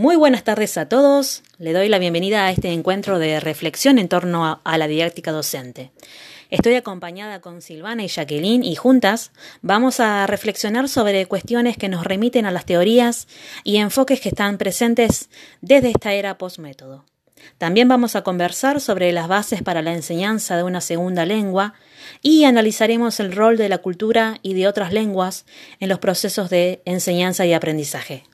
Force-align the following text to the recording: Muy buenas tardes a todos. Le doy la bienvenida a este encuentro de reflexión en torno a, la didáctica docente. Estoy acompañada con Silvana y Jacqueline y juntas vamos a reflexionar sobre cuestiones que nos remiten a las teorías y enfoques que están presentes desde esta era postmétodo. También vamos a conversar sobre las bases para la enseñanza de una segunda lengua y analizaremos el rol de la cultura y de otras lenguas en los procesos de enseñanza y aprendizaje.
Muy 0.00 0.16
buenas 0.16 0.44
tardes 0.44 0.78
a 0.78 0.88
todos. 0.88 1.42
Le 1.58 1.74
doy 1.74 1.90
la 1.90 1.98
bienvenida 1.98 2.46
a 2.46 2.50
este 2.50 2.72
encuentro 2.72 3.18
de 3.18 3.38
reflexión 3.38 3.98
en 3.98 4.08
torno 4.08 4.58
a, 4.64 4.78
la 4.78 4.88
didáctica 4.88 5.30
docente. 5.30 5.90
Estoy 6.48 6.76
acompañada 6.76 7.42
con 7.42 7.60
Silvana 7.60 8.02
y 8.02 8.08
Jacqueline 8.08 8.64
y 8.64 8.76
juntas 8.76 9.30
vamos 9.60 10.00
a 10.00 10.26
reflexionar 10.26 10.88
sobre 10.88 11.26
cuestiones 11.26 11.76
que 11.76 11.90
nos 11.90 12.04
remiten 12.04 12.46
a 12.46 12.50
las 12.50 12.64
teorías 12.64 13.28
y 13.62 13.76
enfoques 13.76 14.22
que 14.22 14.30
están 14.30 14.56
presentes 14.56 15.28
desde 15.60 15.90
esta 15.90 16.14
era 16.14 16.38
postmétodo. 16.38 17.04
También 17.58 17.86
vamos 17.86 18.16
a 18.16 18.22
conversar 18.22 18.80
sobre 18.80 19.12
las 19.12 19.28
bases 19.28 19.62
para 19.62 19.82
la 19.82 19.92
enseñanza 19.92 20.56
de 20.56 20.62
una 20.62 20.80
segunda 20.80 21.26
lengua 21.26 21.74
y 22.22 22.44
analizaremos 22.44 23.20
el 23.20 23.32
rol 23.32 23.58
de 23.58 23.68
la 23.68 23.76
cultura 23.76 24.38
y 24.40 24.54
de 24.54 24.66
otras 24.66 24.94
lenguas 24.94 25.44
en 25.78 25.90
los 25.90 25.98
procesos 25.98 26.48
de 26.48 26.80
enseñanza 26.86 27.44
y 27.44 27.52
aprendizaje. 27.52 28.29